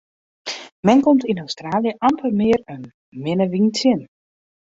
[0.87, 2.83] Men komt yn Australië amper mear in
[3.23, 4.01] minne wyn tsjin.